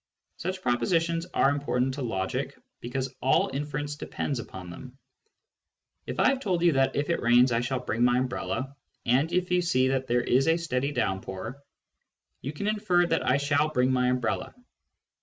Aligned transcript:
§uch 0.39 0.63
propositions 0.63 1.27
are 1.31 1.51
important 1.51 1.93
to 1.93 2.01
logic, 2.01 2.57
because 2.79 3.13
aU 3.21 3.51
inference 3.51 3.95
depends 3.97 4.39
upon 4.39 4.71
them. 4.71 4.97
If 6.07 6.19
I 6.19 6.29
have 6.29 6.39
told 6.39 6.63
you 6.63 6.71
that 6.71 6.95
if 6.95 7.11
it 7.11 7.21
rains 7.21 7.51
I 7.51 7.59
shall 7.61 7.81
bring 7.81 8.03
my 8.03 8.17
umbrella, 8.17 8.75
and 9.05 9.31
if 9.31 9.51
you 9.51 9.61
see 9.61 9.89
that 9.89 10.07
there 10.07 10.21
is 10.23 10.47
a 10.47 10.57
steady 10.57 10.91
downpour, 10.91 11.61
you 12.41 12.51
can 12.51 12.65
infer 12.67 13.05
that 13.05 13.23
I 13.23 13.37
shall 13.37 13.69
* 13.69 13.69
bring 13.73 13.91
my 13.91 14.07
umbrella. 14.09 14.55